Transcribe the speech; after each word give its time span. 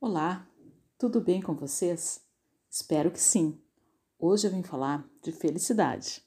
Olá, 0.00 0.48
tudo 0.96 1.20
bem 1.20 1.42
com 1.42 1.54
vocês? 1.54 2.20
Espero 2.70 3.10
que 3.10 3.20
sim. 3.20 3.58
Hoje 4.16 4.46
eu 4.46 4.52
vim 4.52 4.62
falar 4.62 5.04
de 5.20 5.32
felicidade. 5.32 6.22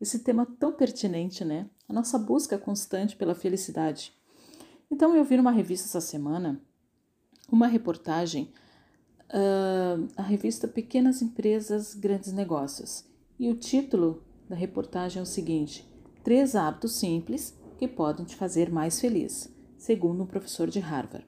Esse 0.00 0.18
tema 0.24 0.44
tão 0.58 0.72
pertinente, 0.72 1.44
né? 1.44 1.70
A 1.88 1.92
nossa 1.92 2.18
busca 2.18 2.58
constante 2.58 3.14
pela 3.14 3.34
felicidade. 3.34 4.12
Então 4.90 5.14
eu 5.14 5.24
vi 5.24 5.36
numa 5.36 5.52
revista 5.52 5.86
essa 5.86 6.00
semana 6.00 6.60
uma 7.50 7.68
reportagem, 7.68 8.52
uh, 9.28 10.08
a 10.16 10.22
revista 10.22 10.66
Pequenas 10.66 11.22
Empresas, 11.22 11.94
Grandes 11.94 12.32
Negócios. 12.32 13.04
E 13.38 13.48
o 13.48 13.54
título 13.54 14.24
da 14.48 14.56
reportagem 14.56 15.20
é 15.20 15.22
o 15.22 15.26
seguinte: 15.26 15.91
Três 16.22 16.54
hábitos 16.54 16.92
simples 16.92 17.58
que 17.76 17.88
podem 17.88 18.24
te 18.24 18.36
fazer 18.36 18.70
mais 18.70 19.00
feliz, 19.00 19.52
segundo 19.76 20.22
um 20.22 20.26
professor 20.26 20.70
de 20.70 20.78
Harvard. 20.78 21.26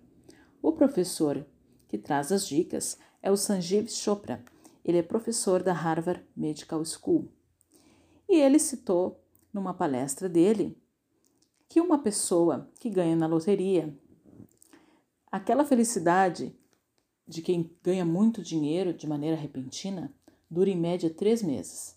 O 0.63 0.71
professor 0.71 1.45
que 1.89 1.99
traz 1.99 2.31
as 2.31 2.47
dicas 2.47 2.97
é 3.21 3.29
o 3.29 3.37
Sanjeev 3.37 3.89
Chopra. 3.89 4.45
Ele 4.85 4.99
é 4.99 5.03
professor 5.03 5.65
da 5.65 5.73
Harvard 5.73 6.25
Medical 6.37 6.85
School. 6.85 7.29
E 8.29 8.37
ele 8.37 8.61
citou 8.61 9.21
numa 9.53 9.75
palestra 9.75 10.29
dele 10.29 10.81
que 11.69 11.81
uma 11.81 11.99
pessoa 11.99 12.71
que 12.79 12.89
ganha 12.89 13.17
na 13.17 13.27
loteria, 13.27 13.99
aquela 15.27 15.65
felicidade 15.65 16.57
de 17.27 17.43
quem 17.43 17.69
ganha 17.83 18.05
muito 18.05 18.41
dinheiro 18.41 18.95
de 18.95 19.09
maneira 19.09 19.37
repentina 19.37 20.15
dura 20.49 20.71
em 20.71 20.77
média 20.77 21.11
três 21.11 21.43
meses 21.43 21.94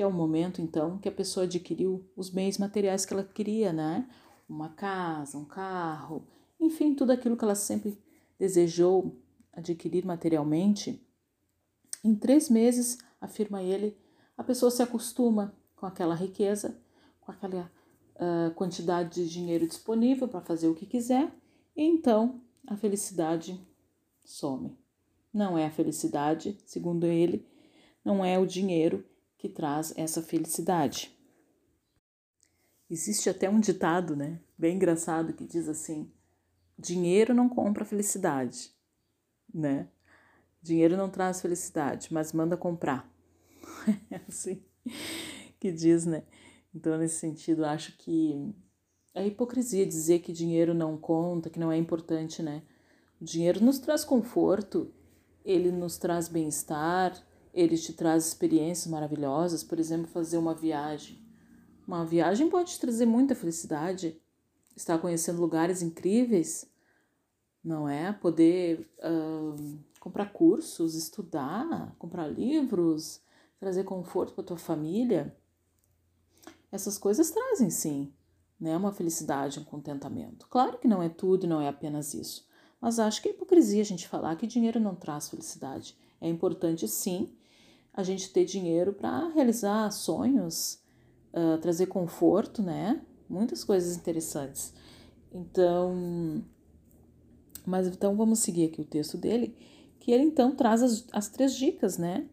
que 0.00 0.02
é 0.02 0.06
o 0.06 0.10
momento 0.10 0.62
então 0.62 0.96
que 0.96 1.10
a 1.10 1.12
pessoa 1.12 1.44
adquiriu 1.44 2.02
os 2.16 2.30
bens 2.30 2.56
materiais 2.56 3.04
que 3.04 3.12
ela 3.12 3.22
queria, 3.22 3.70
né? 3.70 4.08
Uma 4.48 4.70
casa, 4.70 5.36
um 5.36 5.44
carro, 5.44 6.26
enfim, 6.58 6.94
tudo 6.94 7.10
aquilo 7.10 7.36
que 7.36 7.44
ela 7.44 7.54
sempre 7.54 8.02
desejou 8.38 9.14
adquirir 9.52 10.06
materialmente. 10.06 11.06
Em 12.02 12.14
três 12.14 12.48
meses, 12.48 12.96
afirma 13.20 13.62
ele, 13.62 13.94
a 14.38 14.42
pessoa 14.42 14.70
se 14.70 14.82
acostuma 14.82 15.54
com 15.76 15.84
aquela 15.84 16.14
riqueza, 16.14 16.80
com 17.20 17.30
aquela 17.30 17.70
uh, 18.16 18.54
quantidade 18.54 19.22
de 19.22 19.28
dinheiro 19.28 19.68
disponível 19.68 20.26
para 20.26 20.40
fazer 20.40 20.68
o 20.68 20.74
que 20.74 20.86
quiser, 20.86 21.30
e 21.76 21.84
então 21.84 22.40
a 22.66 22.74
felicidade 22.74 23.60
some. 24.24 24.74
Não 25.30 25.58
é 25.58 25.66
a 25.66 25.70
felicidade, 25.70 26.56
segundo 26.64 27.04
ele, 27.04 27.46
não 28.02 28.24
é 28.24 28.38
o 28.38 28.46
dinheiro 28.46 29.04
que 29.40 29.48
traz 29.48 29.94
essa 29.96 30.20
felicidade. 30.20 31.16
Existe 32.90 33.30
até 33.30 33.48
um 33.48 33.58
ditado, 33.58 34.14
né, 34.14 34.38
bem 34.58 34.76
engraçado 34.76 35.32
que 35.32 35.46
diz 35.46 35.66
assim: 35.66 36.12
dinheiro 36.78 37.32
não 37.32 37.48
compra 37.48 37.84
felicidade, 37.84 38.70
né? 39.52 39.88
Dinheiro 40.62 40.94
não 40.94 41.08
traz 41.08 41.40
felicidade, 41.40 42.12
mas 42.12 42.32
manda 42.32 42.56
comprar. 42.56 43.10
É 44.10 44.20
assim 44.28 44.62
que 45.58 45.70
diz, 45.70 46.04
né? 46.06 46.22
Então, 46.74 46.96
nesse 46.98 47.18
sentido, 47.18 47.64
acho 47.64 47.96
que 47.98 48.54
é 49.14 49.26
hipocrisia 49.26 49.86
dizer 49.86 50.20
que 50.20 50.32
dinheiro 50.32 50.72
não 50.74 50.96
conta, 50.96 51.50
que 51.50 51.58
não 51.58 51.70
é 51.70 51.76
importante, 51.76 52.42
né? 52.42 52.62
O 53.20 53.24
dinheiro 53.24 53.62
nos 53.62 53.78
traz 53.78 54.04
conforto, 54.04 54.92
ele 55.44 55.70
nos 55.70 55.98
traz 55.98 56.28
bem-estar, 56.28 57.14
ele 57.52 57.76
te 57.76 57.92
traz 57.92 58.26
experiências 58.26 58.86
maravilhosas, 58.86 59.62
por 59.64 59.78
exemplo, 59.78 60.06
fazer 60.06 60.38
uma 60.38 60.54
viagem. 60.54 61.18
Uma 61.86 62.04
viagem 62.04 62.48
pode 62.48 62.72
te 62.72 62.80
trazer 62.80 63.06
muita 63.06 63.34
felicidade, 63.34 64.20
estar 64.76 64.98
conhecendo 64.98 65.40
lugares 65.40 65.82
incríveis, 65.82 66.70
não 67.62 67.88
é? 67.88 68.12
Poder 68.12 68.88
uh, 68.98 69.78
comprar 69.98 70.32
cursos, 70.32 70.94
estudar, 70.94 71.94
comprar 71.98 72.28
livros, 72.28 73.20
trazer 73.58 73.84
conforto 73.84 74.32
para 74.34 74.44
tua 74.44 74.56
família. 74.56 75.36
Essas 76.70 76.96
coisas 76.96 77.30
trazem 77.30 77.70
sim, 77.70 78.12
né? 78.58 78.76
Uma 78.76 78.92
felicidade, 78.92 79.58
um 79.58 79.64
contentamento. 79.64 80.46
Claro 80.48 80.78
que 80.78 80.86
não 80.86 81.02
é 81.02 81.08
tudo, 81.08 81.46
não 81.46 81.60
é 81.60 81.68
apenas 81.68 82.14
isso. 82.14 82.48
Mas 82.80 82.98
acho 82.98 83.20
que 83.20 83.28
é 83.28 83.32
hipocrisia 83.32 83.82
a 83.82 83.84
gente 83.84 84.08
falar 84.08 84.36
que 84.36 84.46
dinheiro 84.46 84.80
não 84.80 84.94
traz 84.94 85.28
felicidade. 85.28 85.96
É 86.20 86.28
importante 86.28 86.86
sim 86.86 87.34
a 87.92 88.02
gente 88.02 88.30
ter 88.30 88.44
dinheiro 88.44 88.92
para 88.92 89.28
realizar 89.28 89.90
sonhos, 89.90 90.80
uh, 91.32 91.58
trazer 91.58 91.86
conforto, 91.86 92.62
né? 92.62 93.00
Muitas 93.28 93.64
coisas 93.64 93.96
interessantes. 93.96 94.72
Então, 95.32 96.44
mas 97.64 97.86
então 97.86 98.16
vamos 98.16 98.40
seguir 98.40 98.66
aqui 98.66 98.80
o 98.80 98.84
texto 98.84 99.16
dele, 99.16 99.56
que 99.98 100.10
ele 100.10 100.24
então 100.24 100.54
traz 100.54 100.82
as, 100.82 101.06
as 101.12 101.28
três 101.28 101.54
dicas, 101.54 101.98
né? 101.98 102.26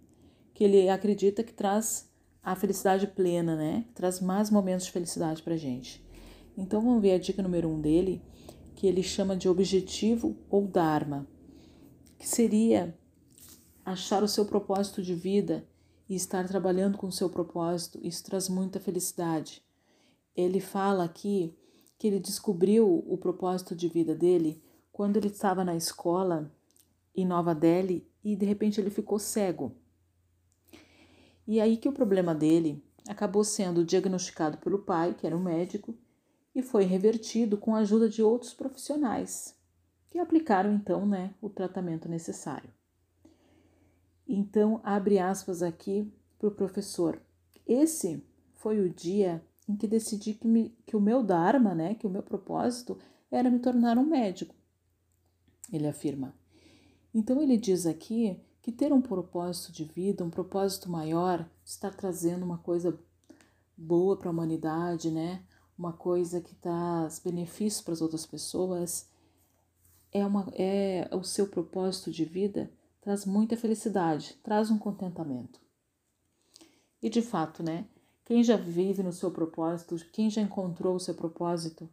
Que 0.54 0.64
ele 0.64 0.90
acredita 0.90 1.44
que 1.44 1.54
traz 1.54 2.10
a 2.44 2.56
felicidade 2.56 3.08
plena, 3.08 3.56
né? 3.56 3.86
Traz 3.94 4.20
mais 4.20 4.50
momentos 4.50 4.86
de 4.86 4.92
felicidade 4.92 5.44
para 5.44 5.58
gente. 5.58 6.04
Então 6.58 6.82
vamos 6.82 7.02
ver 7.02 7.12
a 7.12 7.20
dica 7.20 7.44
número 7.44 7.70
um 7.70 7.80
dele, 7.80 8.22
que 8.76 8.88
ele 8.88 9.04
chama 9.04 9.36
de 9.36 9.48
objetivo 9.48 10.36
ou 10.50 10.66
dharma, 10.66 11.28
que 12.18 12.28
seria 12.28 12.97
achar 13.88 14.22
o 14.22 14.28
seu 14.28 14.44
propósito 14.44 15.02
de 15.02 15.16
vida 15.16 15.66
e 16.10 16.16
estar 16.16 16.46
trabalhando 16.46 16.98
com 16.98 17.08
o 17.08 17.12
seu 17.12 17.30
propósito, 17.30 17.98
isso 18.04 18.22
traz 18.26 18.50
muita 18.50 18.82
felicidade. 18.82 19.64
Ele 20.36 20.60
fala 20.60 21.06
aqui 21.06 21.58
que 21.98 22.06
ele 22.06 22.20
descobriu 22.20 22.86
o 23.08 23.18
propósito 23.18 23.74
de 23.74 23.88
vida 23.88 24.14
dele 24.14 24.62
quando 24.92 25.16
ele 25.16 25.28
estava 25.28 25.64
na 25.64 25.74
escola 25.74 26.52
em 27.16 27.26
Nova 27.26 27.56
Delhi 27.56 28.06
e 28.22 28.36
de 28.36 28.46
repente 28.46 28.82
ele 28.82 28.90
ficou 28.90 29.18
cego. 29.18 29.72
E 31.48 31.62
aí 31.62 31.78
que 31.78 31.88
o 31.88 31.94
problema 31.94 32.36
dele 32.36 32.84
acabou 33.08 33.46
sendo 33.46 33.86
diagnosticado 33.86 34.58
pelo 34.58 34.80
pai, 34.80 35.14
que 35.14 35.26
era 35.26 35.38
um 35.38 35.42
médico, 35.42 35.98
e 36.54 36.62
foi 36.62 36.84
revertido 36.84 37.58
com 37.58 37.74
a 37.74 37.80
ajuda 37.80 38.10
de 38.10 38.22
outros 38.22 38.54
profissionais, 38.54 39.56
que 40.10 40.20
aplicaram 40.20 40.74
então 40.74 41.06
né, 41.06 41.34
o 41.42 41.50
tratamento 41.50 42.10
necessário. 42.10 42.77
Então, 44.28 44.82
abre 44.84 45.20
aspas 45.20 45.64
aqui 45.64 46.12
para 46.38 46.50
o 46.50 46.56
professor. 46.56 47.22
Esse 47.66 48.22
foi 48.56 48.80
o 48.80 48.90
dia 48.94 49.44
em 49.68 49.76
que 49.76 49.88
decidi 49.88 50.34
que, 50.34 50.48
me, 50.48 50.70
que 50.86 50.96
o 50.96 51.02
meu 51.02 51.24
Dharma, 51.24 51.74
né, 51.74 51.96
que 51.96 52.06
o 52.06 52.10
meu 52.10 52.24
propósito 52.24 52.98
era 53.32 53.50
me 53.50 53.60
tornar 53.60 53.98
um 53.98 54.06
médico. 54.06 54.54
Ele 55.72 55.88
afirma. 55.88 56.34
Então, 57.14 57.42
ele 57.42 57.58
diz 57.58 57.86
aqui 57.86 58.40
que 58.62 58.72
ter 58.72 58.92
um 58.92 59.02
propósito 59.02 59.72
de 59.72 59.86
vida, 59.86 60.26
um 60.26 60.30
propósito 60.30 60.90
maior, 60.90 61.50
está 61.64 61.90
trazendo 61.90 62.46
uma 62.46 62.58
coisa 62.58 62.98
boa 63.78 64.18
para 64.18 64.30
a 64.30 64.32
humanidade, 64.32 65.10
né? 65.10 65.44
Uma 65.78 65.94
coisa 65.94 66.42
que 66.42 66.56
traz 66.56 67.20
benefícios 67.20 67.82
para 67.82 67.94
as 67.94 68.02
outras 68.02 68.26
pessoas. 68.26 69.10
É, 70.12 70.26
uma, 70.26 70.48
é 70.54 71.10
o 71.14 71.24
seu 71.24 71.48
propósito 71.48 72.12
de 72.12 72.26
vida 72.26 72.72
traz 73.08 73.26
muita 73.26 73.56
felicidade, 73.56 74.36
traz 74.44 74.70
um 74.70 74.78
contentamento. 74.78 75.62
E 77.02 77.10
de 77.10 77.22
fato, 77.22 77.64
né? 77.64 77.88
Quem 78.26 78.44
já 78.44 78.58
vive 78.58 79.02
no 79.02 79.14
seu 79.14 79.32
propósito, 79.32 79.96
quem 80.12 80.30
já 80.30 80.42
encontrou 80.42 80.98
o 80.98 81.00
seu 81.00 81.14
propósito, 81.14 81.90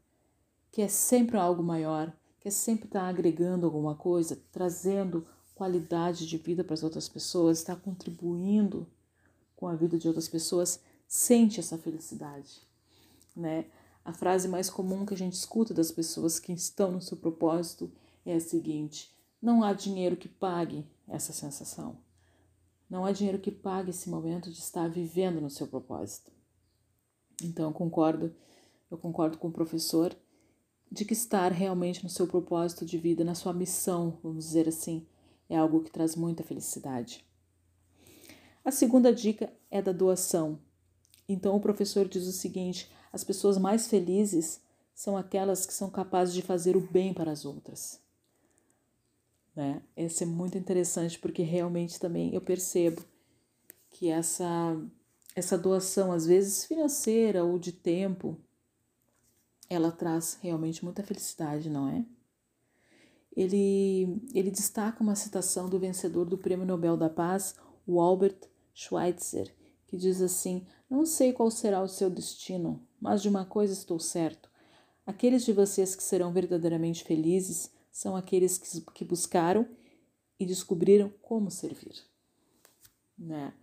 que 0.72 0.82
é 0.82 0.88
sempre 0.88 1.36
algo 1.36 1.62
maior, 1.62 2.12
que 2.40 2.48
é 2.48 2.50
sempre 2.50 2.86
estar 2.86 3.02
tá 3.02 3.06
agregando 3.06 3.64
alguma 3.64 3.94
coisa, 3.94 4.42
trazendo 4.50 5.24
qualidade 5.54 6.26
de 6.26 6.36
vida 6.36 6.64
para 6.64 6.74
as 6.74 6.82
outras 6.82 7.08
pessoas, 7.08 7.58
está 7.58 7.76
contribuindo 7.76 8.84
com 9.54 9.68
a 9.68 9.76
vida 9.76 9.96
de 9.96 10.08
outras 10.08 10.26
pessoas, 10.26 10.80
sente 11.06 11.60
essa 11.60 11.78
felicidade, 11.78 12.60
né? 13.36 13.66
A 14.04 14.12
frase 14.12 14.48
mais 14.48 14.68
comum 14.68 15.06
que 15.06 15.14
a 15.14 15.16
gente 15.16 15.34
escuta 15.34 15.72
das 15.72 15.92
pessoas 15.92 16.40
que 16.40 16.52
estão 16.52 16.90
no 16.90 17.00
seu 17.00 17.16
propósito 17.16 17.88
é 18.26 18.34
a 18.34 18.40
seguinte: 18.40 19.14
não 19.40 19.62
há 19.62 19.72
dinheiro 19.72 20.16
que 20.16 20.28
pague 20.28 20.84
essa 21.08 21.32
sensação. 21.32 21.96
Não 22.88 23.04
há 23.04 23.12
dinheiro 23.12 23.38
que 23.38 23.50
pague 23.50 23.90
esse 23.90 24.08
momento 24.08 24.50
de 24.50 24.58
estar 24.58 24.88
vivendo 24.88 25.40
no 25.40 25.50
seu 25.50 25.66
propósito. 25.66 26.30
Então, 27.42 27.66
eu 27.66 27.72
concordo, 27.72 28.34
eu 28.90 28.98
concordo 28.98 29.38
com 29.38 29.48
o 29.48 29.52
professor 29.52 30.14
de 30.90 31.04
que 31.04 31.12
estar 31.12 31.50
realmente 31.50 32.04
no 32.04 32.10
seu 32.10 32.26
propósito 32.26 32.84
de 32.84 32.98
vida, 32.98 33.24
na 33.24 33.34
sua 33.34 33.52
missão, 33.52 34.18
vamos 34.22 34.44
dizer 34.44 34.68
assim, 34.68 35.06
é 35.48 35.56
algo 35.56 35.82
que 35.82 35.90
traz 35.90 36.14
muita 36.14 36.44
felicidade. 36.44 37.24
A 38.64 38.70
segunda 38.70 39.12
dica 39.12 39.52
é 39.70 39.82
da 39.82 39.92
doação. 39.92 40.58
Então, 41.28 41.56
o 41.56 41.60
professor 41.60 42.06
diz 42.06 42.26
o 42.26 42.32
seguinte: 42.32 42.90
as 43.12 43.24
pessoas 43.24 43.58
mais 43.58 43.88
felizes 43.88 44.60
são 44.94 45.16
aquelas 45.16 45.66
que 45.66 45.74
são 45.74 45.90
capazes 45.90 46.32
de 46.32 46.42
fazer 46.42 46.76
o 46.76 46.80
bem 46.80 47.12
para 47.12 47.32
as 47.32 47.44
outras 47.44 48.03
né? 49.54 49.82
Esse 49.96 50.24
é 50.24 50.26
muito 50.26 50.58
interessante 50.58 51.18
porque 51.18 51.42
realmente 51.42 52.00
também 52.00 52.34
eu 52.34 52.40
percebo 52.40 53.02
que 53.90 54.08
essa 54.08 54.76
essa 55.34 55.58
doação, 55.58 56.12
às 56.12 56.26
vezes 56.26 56.64
financeira 56.64 57.44
ou 57.44 57.58
de 57.58 57.72
tempo, 57.72 58.38
ela 59.68 59.90
traz 59.90 60.38
realmente 60.40 60.84
muita 60.84 61.02
felicidade, 61.02 61.68
não 61.68 61.88
é? 61.88 62.04
Ele, 63.36 64.22
ele 64.32 64.50
destaca 64.50 65.02
uma 65.02 65.16
citação 65.16 65.68
do 65.68 65.78
vencedor 65.78 66.24
do 66.24 66.38
Prêmio 66.38 66.64
Nobel 66.64 66.96
da 66.96 67.10
Paz, 67.10 67.56
o 67.84 68.00
Albert 68.00 68.48
Schweitzer, 68.72 69.52
que 69.88 69.96
diz 69.96 70.20
assim: 70.20 70.64
Não 70.88 71.04
sei 71.04 71.32
qual 71.32 71.50
será 71.50 71.82
o 71.82 71.88
seu 71.88 72.08
destino, 72.08 72.80
mas 73.00 73.20
de 73.20 73.28
uma 73.28 73.44
coisa 73.44 73.72
estou 73.72 73.98
certo. 73.98 74.48
Aqueles 75.04 75.44
de 75.44 75.52
vocês 75.52 75.96
que 75.96 76.02
serão 76.02 76.32
verdadeiramente 76.32 77.02
felizes 77.02 77.73
são 77.94 78.16
aqueles 78.16 78.58
que, 78.58 78.80
que 78.92 79.04
buscaram 79.04 79.68
e 80.38 80.44
descobriram 80.44 81.12
como 81.22 81.48
servir. 81.48 81.94
Né? 83.16 83.54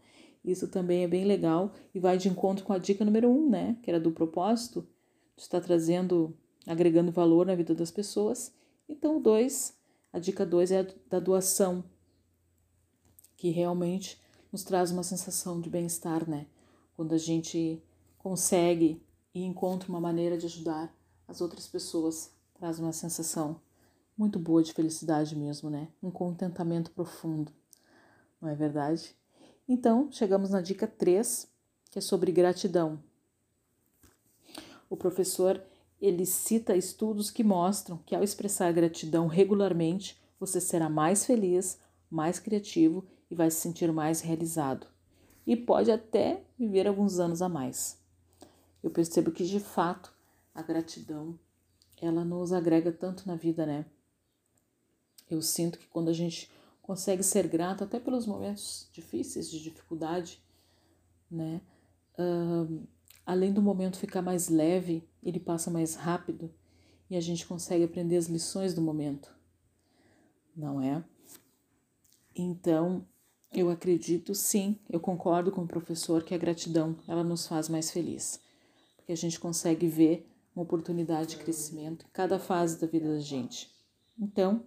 Isso 0.43 0.69
também 0.69 1.03
é 1.03 1.07
bem 1.07 1.25
legal 1.25 1.73
e 1.93 1.99
vai 1.99 2.17
de 2.17 2.29
encontro 2.29 2.63
com 2.63 2.71
a 2.71 2.77
dica 2.77 3.03
número 3.03 3.29
um, 3.29 3.49
né? 3.49 3.77
Que 3.83 3.91
era 3.91 3.99
do 3.99 4.09
propósito, 4.09 4.87
de 5.35 5.43
estar 5.43 5.59
trazendo, 5.59 6.33
agregando 6.65 7.11
valor 7.11 7.45
na 7.45 7.55
vida 7.55 7.75
das 7.75 7.91
pessoas. 7.91 8.53
Então, 8.87 9.21
dois, 9.21 9.77
a 10.13 10.17
dica 10.17 10.45
dois 10.45 10.71
é 10.71 10.79
a 10.79 10.87
da 11.09 11.19
doação, 11.19 11.83
que 13.35 13.49
realmente 13.49 14.17
nos 14.49 14.63
traz 14.63 14.91
uma 14.91 15.03
sensação 15.03 15.59
de 15.59 15.69
bem-estar, 15.69 16.27
né? 16.27 16.47
Quando 16.95 17.13
a 17.13 17.17
gente 17.17 17.83
consegue 18.17 19.03
e 19.35 19.43
encontra 19.43 19.89
uma 19.89 19.99
maneira 19.99 20.37
de 20.37 20.45
ajudar 20.45 20.95
as 21.27 21.41
outras 21.41 21.67
pessoas, 21.67 22.33
traz 22.53 22.79
uma 22.79 22.93
sensação 22.93 23.59
muito 24.21 24.37
boa 24.37 24.61
de 24.61 24.71
felicidade 24.71 25.35
mesmo, 25.35 25.67
né? 25.67 25.87
Um 26.01 26.11
contentamento 26.11 26.91
profundo, 26.91 27.51
não 28.39 28.47
é 28.47 28.53
verdade? 28.53 29.15
Então, 29.67 30.11
chegamos 30.11 30.51
na 30.51 30.61
dica 30.61 30.85
3, 30.85 31.51
que 31.89 31.97
é 31.97 32.01
sobre 32.01 32.31
gratidão. 32.31 33.01
O 34.87 34.95
professor 34.95 35.59
ele 35.99 36.23
cita 36.27 36.75
estudos 36.75 37.31
que 37.31 37.43
mostram 37.43 37.97
que 38.05 38.15
ao 38.15 38.23
expressar 38.23 38.71
gratidão 38.71 39.25
regularmente, 39.25 40.21
você 40.39 40.61
será 40.61 40.87
mais 40.87 41.25
feliz, 41.25 41.79
mais 42.07 42.37
criativo 42.37 43.03
e 43.29 43.33
vai 43.33 43.49
se 43.49 43.57
sentir 43.57 43.91
mais 43.91 44.21
realizado. 44.21 44.85
E 45.47 45.55
pode 45.55 45.91
até 45.91 46.43
viver 46.59 46.87
alguns 46.87 47.17
anos 47.17 47.41
a 47.41 47.49
mais. 47.49 47.99
Eu 48.83 48.91
percebo 48.91 49.31
que 49.31 49.45
de 49.45 49.59
fato 49.59 50.13
a 50.53 50.61
gratidão 50.61 51.39
ela 51.99 52.23
nos 52.23 52.53
agrega 52.53 52.91
tanto 52.91 53.25
na 53.25 53.35
vida, 53.35 53.65
né? 53.65 53.83
Eu 55.33 55.41
sinto 55.41 55.79
que 55.79 55.87
quando 55.87 56.09
a 56.09 56.13
gente 56.13 56.49
consegue 56.81 57.23
ser 57.23 57.47
grato 57.47 57.83
até 57.83 57.99
pelos 57.99 58.25
momentos 58.25 58.89
difíceis, 58.91 59.49
de 59.49 59.61
dificuldade, 59.61 60.41
né? 61.29 61.61
Uh, 62.19 62.85
além 63.25 63.53
do 63.53 63.61
momento 63.61 63.97
ficar 63.97 64.21
mais 64.21 64.49
leve, 64.49 65.07
ele 65.23 65.39
passa 65.39 65.71
mais 65.71 65.95
rápido 65.95 66.53
e 67.09 67.15
a 67.15 67.21
gente 67.21 67.45
consegue 67.45 67.83
aprender 67.83 68.17
as 68.17 68.27
lições 68.27 68.73
do 68.73 68.81
momento, 68.81 69.33
não 70.55 70.81
é? 70.81 71.03
Então, 72.35 73.05
eu 73.53 73.69
acredito 73.69 74.33
sim, 74.33 74.79
eu 74.89 74.99
concordo 74.99 75.51
com 75.51 75.63
o 75.63 75.67
professor 75.67 76.23
que 76.23 76.33
a 76.33 76.37
gratidão 76.37 76.95
ela 77.07 77.23
nos 77.23 77.47
faz 77.47 77.67
mais 77.67 77.91
feliz, 77.91 78.39
porque 78.95 79.11
a 79.11 79.17
gente 79.17 79.39
consegue 79.39 79.87
ver 79.87 80.27
uma 80.55 80.63
oportunidade 80.63 81.31
de 81.31 81.37
crescimento 81.37 82.05
em 82.05 82.11
cada 82.11 82.39
fase 82.39 82.79
da 82.79 82.87
vida 82.87 83.09
da 83.09 83.19
gente. 83.19 83.69
Então, 84.17 84.63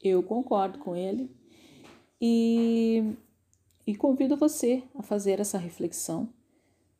eu 0.00 0.22
concordo 0.22 0.78
com 0.78 0.94
ele 0.94 1.30
e, 2.20 3.14
e 3.86 3.94
convido 3.94 4.36
você 4.36 4.82
a 4.94 5.02
fazer 5.02 5.40
essa 5.40 5.58
reflexão. 5.58 6.28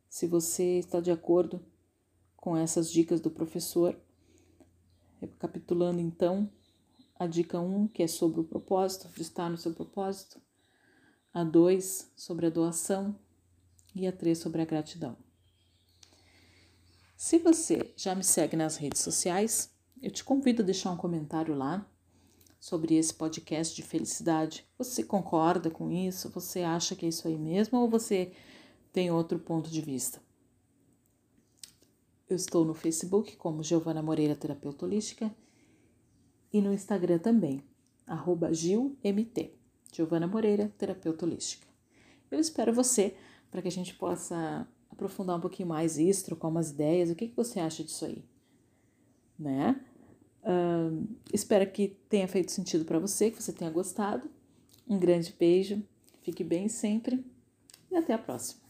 Se 0.09 0.27
você 0.27 0.79
está 0.79 1.01
de 1.01 1.11
acordo 1.11 1.61
com 2.37 2.57
essas 2.57 2.91
dicas 2.91 3.21
do 3.21 3.31
professor, 3.31 3.99
recapitulando 5.21 6.01
então, 6.01 6.51
a 7.19 7.27
dica 7.27 7.59
1, 7.59 7.77
um, 7.77 7.89
que 7.89 8.03
é 8.03 8.07
sobre 8.07 8.41
o 8.41 8.45
propósito, 8.45 9.09
de 9.09 9.23
estar 9.23 9.49
no 9.49 9.57
seu 9.57 9.73
propósito, 9.73 10.41
a 11.33 11.43
2, 11.43 12.13
sobre 12.17 12.47
a 12.47 12.51
doação 12.51 13.19
e 13.95 14.07
a 14.07 14.13
3, 14.13 14.39
sobre 14.39 14.63
a 14.63 14.65
gratidão. 14.65 15.17
Se 17.17 17.39
você 17.39 17.93
já 17.97 18.15
me 18.15 18.23
segue 18.23 18.57
nas 18.57 18.77
redes 18.77 19.01
sociais, 19.01 19.71
eu 20.03 20.11
te 20.11 20.23
convido 20.23 20.63
a 20.63 20.65
deixar 20.65 20.91
um 20.93 20.97
comentário 20.97 21.55
lá 21.55 21.87
sobre 22.59 22.95
esse 22.95 23.15
podcast 23.15 23.75
de 23.75 23.83
felicidade. 23.83 24.67
Você 24.79 25.03
concorda 25.03 25.71
com 25.71 25.91
isso? 25.91 26.31
Você 26.31 26.63
acha 26.63 26.97
que 26.97 27.07
é 27.07 27.09
isso 27.09 27.29
aí 27.29 27.39
mesmo 27.39 27.79
ou 27.79 27.89
você 27.89 28.33
tem 28.93 29.11
outro 29.11 29.39
ponto 29.39 29.71
de 29.71 29.81
vista? 29.81 30.21
Eu 32.29 32.37
estou 32.37 32.65
no 32.65 32.75
Facebook 32.75 33.37
como 33.37 33.63
Giovana 33.63 34.03
Moreira 34.03 34.35
Terapeuta 34.35 34.85
Holística 34.85 35.33
e 36.53 36.61
no 36.61 36.73
Instagram 36.73 37.19
também, 37.19 37.63
arroba 38.07 38.53
GilMT, 38.53 39.53
Giovana 39.93 40.27
Moreira 40.27 40.73
Terapeuta 40.77 41.25
Holística. 41.25 41.67
Eu 42.31 42.41
espero 42.41 42.73
você 42.73 43.17
para 43.51 43.63
que 43.63 43.69
a 43.69 43.73
gente 43.73 43.95
possa 43.95 44.67
aprofundar 44.91 45.37
um 45.37 45.41
pouquinho 45.41 45.69
mais 45.69 45.99
isso, 45.99 46.25
trocar 46.25 46.49
umas 46.49 46.71
ideias. 46.71 47.11
O 47.11 47.15
que, 47.15 47.29
que 47.29 47.37
você 47.37 47.61
acha 47.61 47.85
disso 47.85 48.05
aí? 48.05 48.25
Né? 49.39 49.81
Espero 51.33 51.71
que 51.71 51.97
tenha 52.09 52.29
feito 52.29 52.53
sentido 52.53 52.85
para 52.85 52.99
você, 52.99 53.31
que 53.31 53.43
você 53.43 53.53
tenha 53.53 53.71
gostado. 53.71 54.31
Um 54.89 54.99
grande 54.99 55.35
beijo, 55.39 55.83
fique 56.23 56.45
bem 56.45 56.69
sempre 56.69 57.25
e 57.91 57.97
até 57.97 58.13
a 58.13 58.19
próxima. 58.19 58.67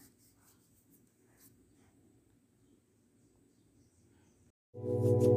Thank 4.79 5.31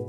you. 0.00 0.05